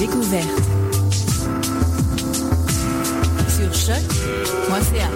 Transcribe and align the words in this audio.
Découverte. 0.00 0.48
Sur 3.48 3.74
choc.ca. 3.74 5.10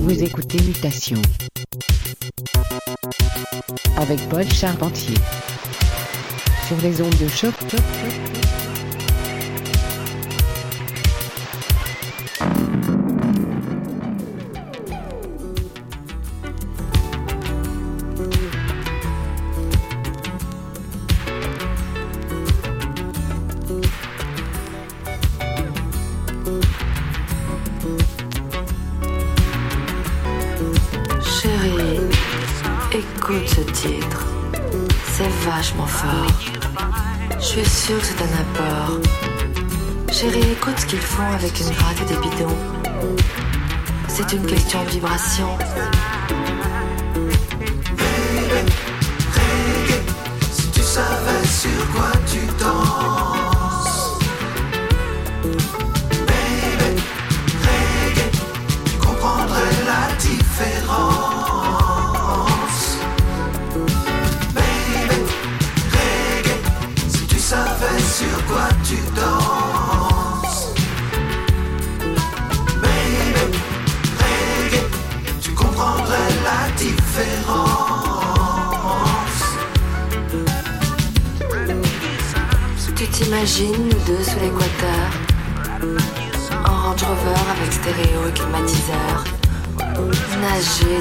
Vous 0.00 0.22
écoutez 0.24 0.60
Mutation 0.64 1.22
avec 3.98 4.18
Paul 4.28 4.50
Charpentier 4.52 5.14
sur 6.66 6.76
les 6.82 7.00
ondes 7.00 7.16
de 7.20 7.28
choc, 7.28 7.54
choc, 7.70 7.80
choc. 8.00 8.37
Avec 41.34 41.60
une 41.60 41.70
gratte 41.70 42.00
et 42.02 42.14
des 42.14 42.20
bidons. 42.20 42.56
C'est 44.08 44.32
une 44.32 44.46
question 44.46 44.82
de 44.84 44.90
vibration. 44.90 45.48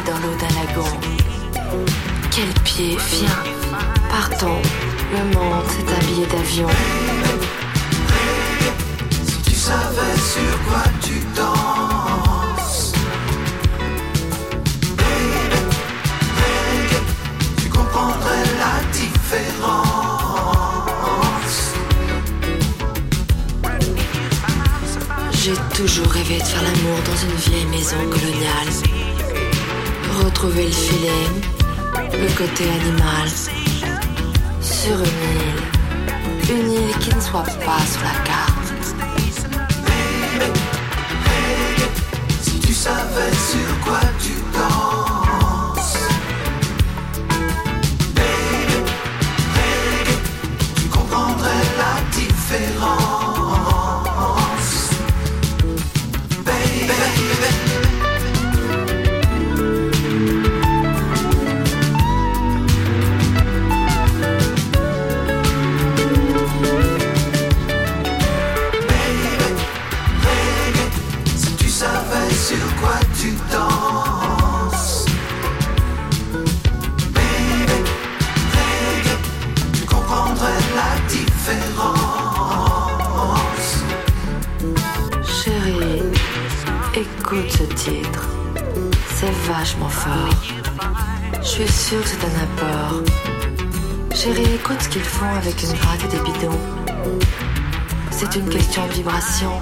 Dans 0.07 0.17
l'eau 0.19 0.35
d'un 0.39 0.53
lagon 0.55 0.89
Quel 2.31 2.49
pied, 2.63 2.97
viens 3.11 3.43
Partons, 4.09 4.61
le 5.11 5.23
monde 5.35 5.65
c'est 5.67 5.89
un 5.93 5.99
billet 6.07 6.27
d'avion. 6.27 6.69
Si 9.11 9.41
tu 9.41 9.55
savais 9.55 10.17
sur 10.33 10.53
quoi 10.67 10.83
tu 11.01 11.15
danses. 11.35 12.93
Tu 17.61 17.69
comprendrais 17.69 18.45
la 18.63 18.75
différence. 18.93 19.67
J'ai 25.33 25.57
toujours 25.75 26.11
rêvé 26.11 26.37
de 26.39 26.43
faire 26.43 26.63
l'amour 26.63 26.97
dans 27.05 27.17
une 27.27 27.35
vieille 27.35 27.65
maison 27.65 27.97
coloniale 28.09 29.06
Retrouver 30.25 30.65
le 30.65 30.71
feeling, 30.71 31.41
le 32.11 32.27
côté 32.35 32.63
animal 32.63 33.29
Sur 34.61 34.95
une 34.97 35.03
île 35.03 35.61
Une 36.49 36.71
île 36.71 36.97
qui 36.99 37.15
ne 37.15 37.21
soit 37.21 37.43
pas 37.43 37.85
sur 37.85 38.01
la 38.01 38.23
carte. 38.23 38.73
Si 42.41 42.59
tu 42.59 42.73
savais 42.73 43.31
sur 43.31 43.79
quoi 43.85 43.99
C'est 89.15 89.31
vachement 89.51 89.87
fort. 89.87 90.29
Je 91.41 91.47
suis 91.47 91.67
sûre 91.67 92.01
que 92.01 92.07
c'est 92.09 92.25
un 92.25 92.35
apport. 92.43 93.01
Chérie, 94.13 94.55
écoute 94.55 94.81
ce 94.81 94.89
qu'ils 94.89 95.03
font 95.03 95.33
avec 95.35 95.63
une 95.63 95.71
gratte 95.73 96.03
et 96.03 96.07
des 96.07 96.19
bidons. 96.19 96.59
C'est 98.11 98.35
une 98.35 98.49
question 98.49 98.85
de 98.87 98.91
vibration. 98.91 99.61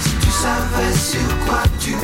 Si 0.00 0.14
tu 0.20 0.30
savais 0.30 0.92
sur 0.96 1.46
quoi 1.46 1.62
tu 1.78 1.94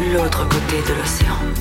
de 0.00 0.12
l'autre 0.12 0.46
côté 0.48 0.82
de 0.82 0.94
l'océan. 0.98 1.55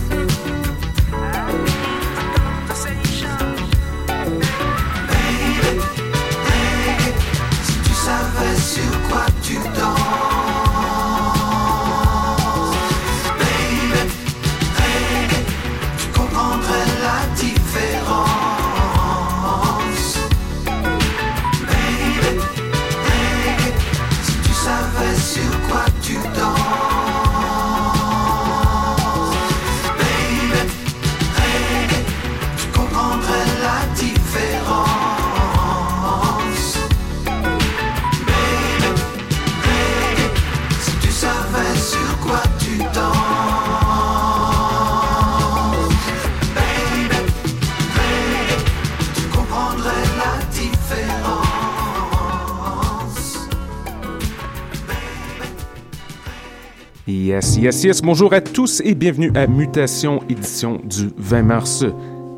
Bonjour 58.04 58.32
à 58.34 58.42
tous 58.42 58.80
et 58.86 58.94
bienvenue 58.94 59.32
à 59.34 59.48
Mutation, 59.48 60.22
édition 60.30 60.80
du 60.84 61.10
20 61.18 61.42
mars 61.42 61.84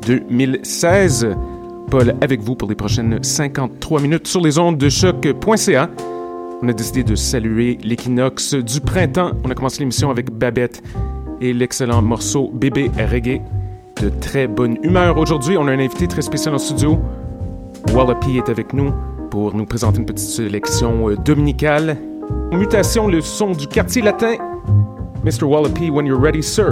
2016. 0.06 1.28
Paul 1.90 2.14
avec 2.22 2.40
vous 2.40 2.54
pour 2.54 2.66
les 2.66 2.74
prochaines 2.74 3.22
53 3.22 4.00
minutes 4.00 4.26
sur 4.26 4.40
les 4.40 4.58
ondes 4.58 4.78
de 4.78 4.88
choc.ca. 4.88 5.90
On 6.62 6.68
a 6.68 6.72
décidé 6.72 7.04
de 7.04 7.14
saluer 7.14 7.76
l'équinoxe 7.82 8.54
du 8.54 8.80
printemps. 8.80 9.32
On 9.44 9.50
a 9.50 9.54
commencé 9.54 9.80
l'émission 9.80 10.08
avec 10.08 10.30
Babette 10.30 10.82
et 11.42 11.52
l'excellent 11.52 12.00
morceau 12.00 12.50
Bébé 12.54 12.90
Reggae. 12.96 13.42
De 14.00 14.08
très 14.08 14.46
bonne 14.46 14.78
humeur 14.82 15.18
aujourd'hui. 15.18 15.58
On 15.58 15.68
a 15.68 15.72
un 15.72 15.78
invité 15.78 16.08
très 16.08 16.22
spécial 16.22 16.54
en 16.54 16.58
studio. 16.58 16.98
Wallopy 17.92 18.38
est 18.38 18.48
avec 18.48 18.72
nous 18.72 18.94
pour 19.30 19.54
nous 19.54 19.66
présenter 19.66 19.98
une 19.98 20.06
petite 20.06 20.26
sélection 20.26 21.10
euh, 21.10 21.16
dominicale. 21.16 21.98
Mutation, 22.50 23.08
le 23.08 23.20
son 23.20 23.50
du 23.50 23.66
quartier 23.66 24.00
latin. 24.00 24.47
Mr. 25.28 25.46
Wallopy, 25.46 25.90
when 25.90 26.06
you're 26.06 26.16
ready, 26.16 26.40
sir. 26.40 26.70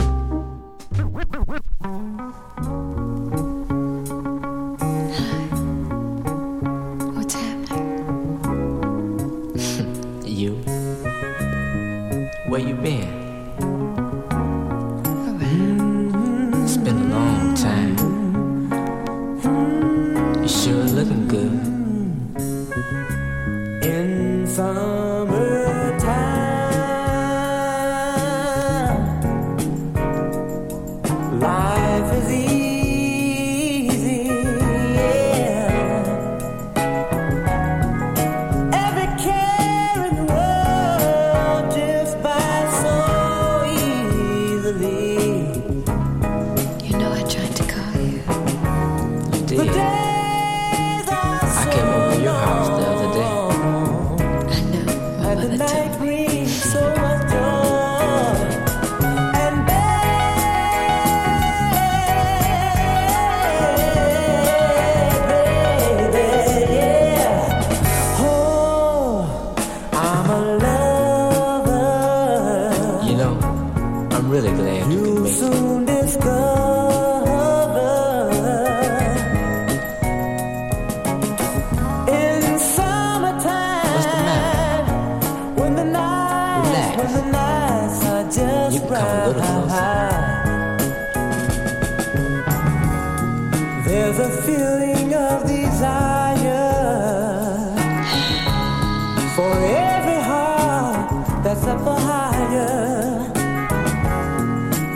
That's 101.46 101.64
up 101.64 101.78
for 101.84 102.00
higher. 102.00 103.30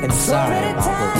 And 0.02 0.12
so 0.12 0.32
Sorry 0.32 0.70
about 0.72 1.19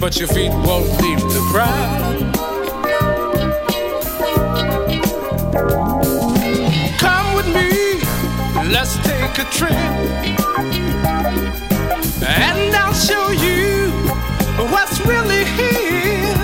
but 0.00 0.18
your 0.18 0.28
feet 0.28 0.50
won't 0.50 0.88
leave 1.02 1.20
the 1.20 1.40
ground. 1.50 2.34
Come 6.98 7.34
with 7.34 7.46
me, 7.46 8.00
let's 8.70 8.96
take 8.98 9.38
a 9.38 9.44
trip, 9.50 9.72
and 12.22 12.74
I'll 12.76 12.92
show 12.92 13.30
you 13.30 13.90
what's 14.70 15.00
really 15.06 15.44
here. 15.44 16.34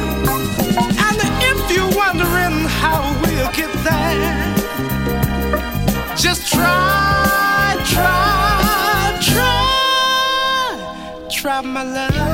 And 1.07 1.19
if 1.43 1.71
you're 1.71 1.95
wondering 1.97 2.67
how 2.81 3.03
we'll 3.23 3.53
get 3.53 3.71
there, 3.85 4.55
just 6.17 6.49
try, 6.53 7.77
try, 7.87 9.19
try, 9.21 11.29
try 11.31 11.61
my 11.61 11.83
love. 11.83 12.32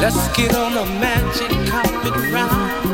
Let's 0.00 0.28
get 0.36 0.54
on 0.54 0.76
a 0.76 0.86
magic 1.00 1.50
carpet 1.68 2.14
ride. 2.32 2.87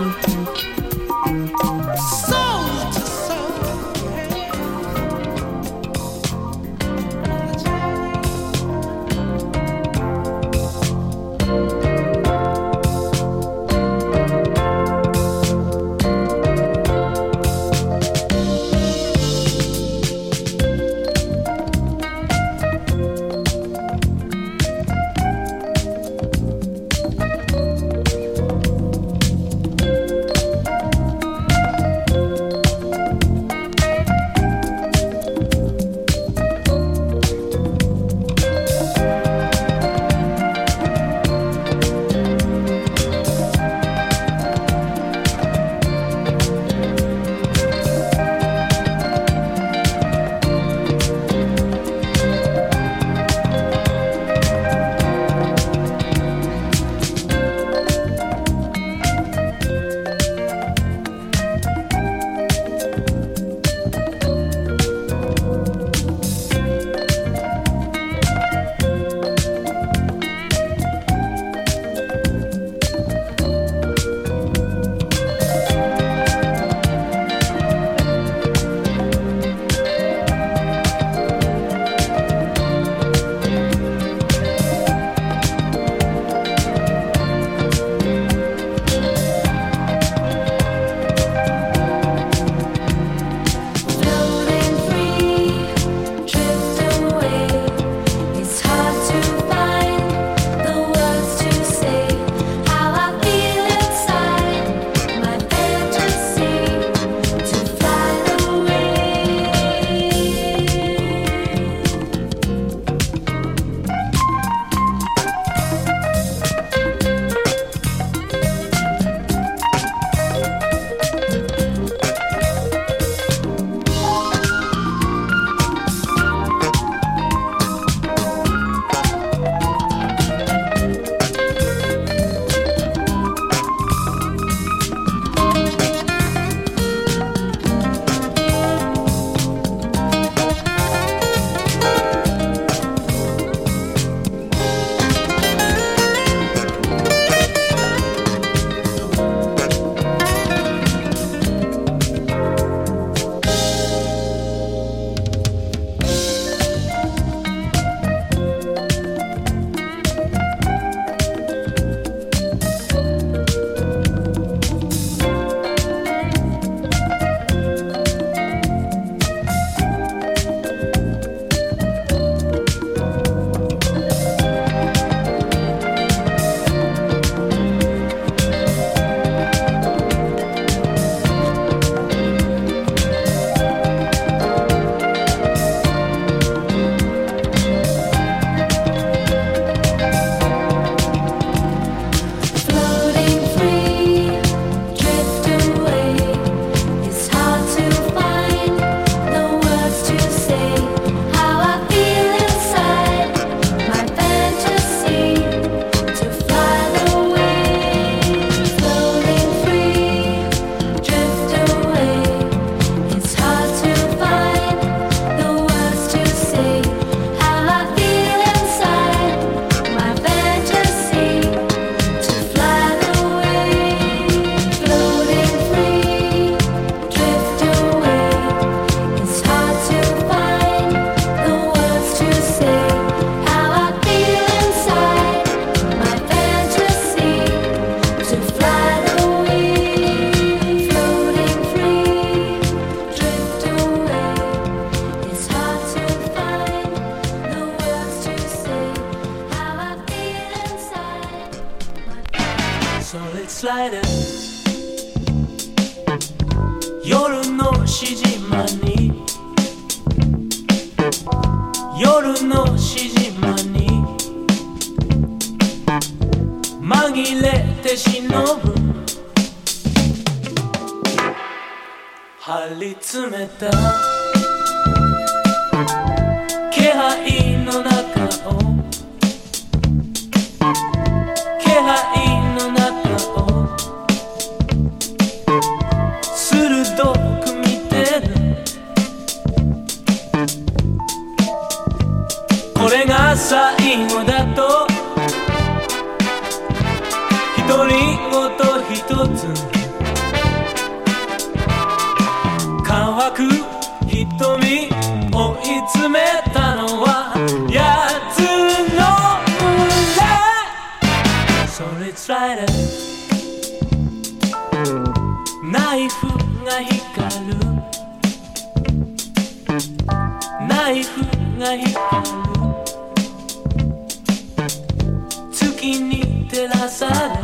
sudden 326.94 327.43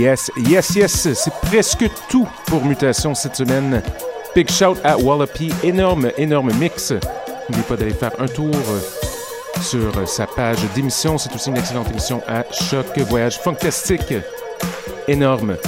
Yes, 0.00 0.30
yes, 0.34 0.74
yes, 0.76 1.08
c'est 1.12 1.34
presque 1.42 1.84
tout 2.08 2.26
pour 2.46 2.64
Mutation 2.64 3.14
cette 3.14 3.36
semaine. 3.36 3.82
Big 4.34 4.50
shout 4.50 4.78
à 4.82 4.96
Wallopy, 4.96 5.52
énorme, 5.62 6.10
énorme 6.16 6.54
mix. 6.54 6.90
N'oubliez 6.90 7.66
pas 7.68 7.76
d'aller 7.76 7.92
faire 7.92 8.12
un 8.18 8.26
tour 8.26 8.54
euh, 8.54 8.80
sur 9.60 9.98
euh, 9.98 10.06
sa 10.06 10.26
page 10.26 10.56
d'émission. 10.74 11.18
C'est 11.18 11.34
aussi 11.34 11.50
une 11.50 11.58
excellente 11.58 11.90
émission 11.90 12.22
à 12.26 12.44
Choc 12.50 12.96
Voyage 13.10 13.40
Fantastique. 13.40 14.14
Énorme. 15.06 15.58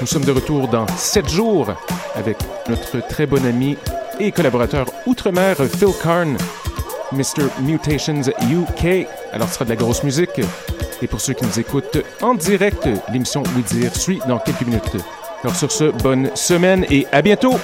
Nous 0.00 0.06
sommes 0.08 0.24
de 0.24 0.32
retour 0.32 0.66
dans 0.66 0.88
7 0.88 1.28
jours 1.28 1.72
avec 2.16 2.38
notre 2.68 3.06
très 3.06 3.26
bon 3.26 3.46
ami 3.46 3.78
et 4.18 4.32
collaborateur 4.32 4.86
outre-mer 5.06 5.58
Phil 5.78 5.92
Karn, 6.02 6.36
Mr. 7.12 7.48
Mutations 7.62 8.22
UK. 8.50 9.06
Alors, 9.32 9.48
ce 9.48 9.54
sera 9.54 9.64
de 9.64 9.70
la 9.70 9.76
grosse 9.76 10.02
musique. 10.02 10.40
Et 11.00 11.06
pour 11.06 11.20
ceux 11.20 11.34
qui 11.34 11.44
nous 11.44 11.58
écoutent 11.58 11.98
en 12.20 12.34
direct, 12.34 12.88
l'émission 13.12 13.42
Oui 13.56 13.62
Dire 13.62 13.94
suit 13.94 14.20
dans 14.28 14.38
quelques 14.38 14.62
minutes. 14.62 14.96
Alors, 15.42 15.56
sur 15.56 15.72
ce, 15.72 15.84
bonne 16.02 16.30
semaine 16.34 16.86
et 16.90 17.06
à 17.12 17.22
bientôt! 17.22 17.54